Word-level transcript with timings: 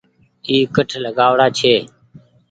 اي 0.47 0.55
ڪٺ 0.75 0.89
لآگآئو 1.03 1.33
ڙآ 1.39 1.47
ڇي۔ 1.57 1.73